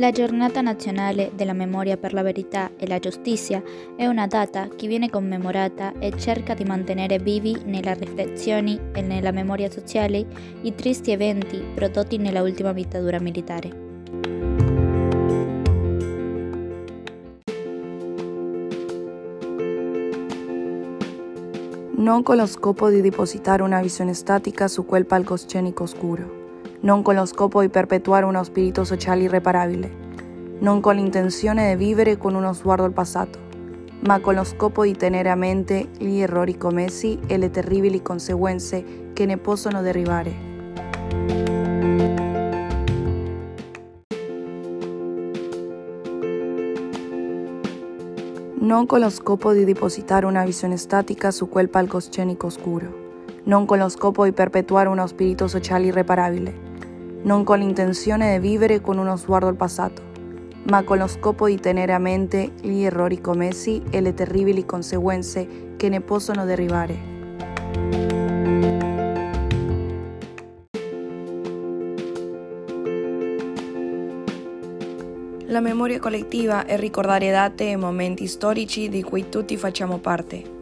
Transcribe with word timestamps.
La 0.00 0.12
giornata 0.12 0.62
nazionale 0.62 1.30
della 1.34 1.52
memoria 1.52 1.98
per 1.98 2.14
la 2.14 2.22
verità 2.22 2.70
e 2.78 2.86
la 2.88 2.98
giustizia 2.98 3.62
è 3.96 4.06
una 4.06 4.26
data 4.26 4.66
che 4.74 4.86
viene 4.86 5.10
commemorata 5.10 5.92
e 5.98 6.18
cerca 6.18 6.54
di 6.54 6.64
mantenere 6.64 7.18
vivi 7.18 7.54
nelle 7.66 7.92
riflessioni 7.92 8.80
e 8.94 9.02
nella 9.02 9.30
memoria 9.30 9.70
sociale 9.70 10.26
i 10.62 10.74
tristi 10.74 11.10
eventi 11.10 11.62
prodotti 11.74 12.16
nella 12.16 12.40
ultima 12.40 12.72
dittatura 12.72 13.20
militare. 13.20 13.88
Non 21.96 22.22
con 22.22 22.36
lo 22.36 22.46
scopo 22.46 22.88
di 22.88 23.02
depositare 23.02 23.62
una 23.62 23.82
visione 23.82 24.14
statica 24.14 24.66
su 24.66 24.86
quel 24.86 25.04
palcoscenico 25.04 25.82
oscuro 25.82 26.39
non 26.82 27.02
con 27.02 27.14
lo 27.14 27.26
scopo 27.26 27.60
di 27.60 27.68
perpetuare 27.68 28.24
uno 28.24 28.42
spirito 28.42 28.84
sociale 28.84 29.24
irreparabile, 29.24 30.08
non 30.60 30.80
con 30.80 30.94
l'intenzione 30.94 31.76
di 31.76 31.84
vivere 31.84 32.16
con 32.16 32.34
uno 32.34 32.54
sguardo 32.54 32.84
al 32.84 32.92
passato, 32.92 33.38
ma 34.06 34.18
con 34.20 34.34
lo 34.34 34.44
scopo 34.44 34.84
di 34.84 34.96
tenere 34.96 35.28
a 35.28 35.34
mente 35.34 35.88
gli 35.98 36.20
errori 36.20 36.56
commessi 36.56 37.18
e 37.26 37.36
le 37.36 37.50
terribili 37.50 38.00
conseguenze 38.00 39.10
che 39.12 39.26
ne 39.26 39.36
possono 39.36 39.82
derivare. 39.82 40.48
Non 48.62 48.86
con 48.86 49.00
lo 49.00 49.10
scopo 49.10 49.52
di 49.52 49.64
depositare 49.64 50.26
una 50.26 50.44
visione 50.44 50.76
statica 50.76 51.30
su 51.30 51.48
quel 51.48 51.68
palcoscenico 51.68 52.46
oscuro, 52.46 53.08
non 53.44 53.66
con 53.66 53.78
lo 53.78 53.88
scopo 53.88 54.24
di 54.24 54.32
perpetuare 54.32 54.88
uno 54.88 55.06
spirito 55.06 55.48
sociale 55.48 55.86
irreparabile, 55.86 56.68
non 57.22 57.44
con 57.44 57.58
l'intenzione 57.58 58.38
di 58.38 58.48
vivere 58.48 58.80
con 58.80 58.98
uno 58.98 59.16
sguardo 59.16 59.48
al 59.48 59.56
passato, 59.56 60.02
ma 60.64 60.82
con 60.82 60.98
lo 60.98 61.06
scopo 61.06 61.46
di 61.46 61.58
tenere 61.58 61.92
a 61.92 61.98
mente 61.98 62.52
gli 62.60 62.82
errori 62.82 63.20
commessi 63.20 63.82
e 63.90 64.00
le 64.00 64.14
terribili 64.14 64.64
conseguenze 64.64 65.74
che 65.76 65.88
ne 65.88 66.00
possono 66.00 66.44
derivare. 66.44 67.08
La 75.46 75.60
memoria 75.60 75.98
collettiva 75.98 76.64
è 76.64 76.78
ricordare 76.78 77.30
date 77.32 77.70
e 77.70 77.76
momenti 77.76 78.28
storici 78.28 78.88
di 78.88 79.02
cui 79.02 79.28
tutti 79.28 79.56
facciamo 79.56 79.98
parte. 79.98 80.59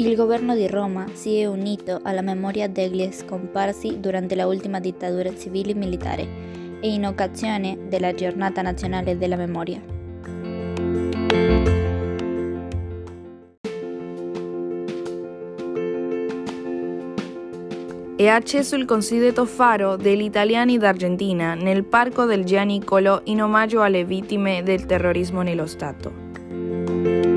Il 0.00 0.14
governo 0.14 0.54
di 0.54 0.68
Roma 0.68 1.06
si 1.12 1.38
è 1.38 1.46
unito 1.46 1.98
alla 2.04 2.22
memoria 2.22 2.68
degli 2.68 3.10
scomparsi 3.10 3.98
durante 3.98 4.40
l'ultima 4.40 4.78
dittatura 4.78 5.36
civile 5.36 5.74
militare 5.74 6.78
e 6.80 6.92
in 6.92 7.04
occasione 7.04 7.76
della 7.88 8.14
giornata 8.14 8.62
nazionale 8.62 9.18
della 9.18 9.34
memoria. 9.34 9.82
È 18.14 18.26
acceso 18.28 18.76
il 18.76 18.84
cosiddetto 18.84 19.46
faro 19.46 19.96
degli 19.96 20.22
italiani 20.22 20.78
d'Argentina 20.78 21.54
nel 21.54 21.82
parco 21.82 22.24
del 22.24 22.44
Gianicolo 22.44 23.22
in 23.24 23.42
omaggio 23.42 23.82
alle 23.82 24.04
vittime 24.04 24.62
del 24.62 24.86
terrorismo 24.86 25.42
nello 25.42 25.66
Stato. 25.66 27.27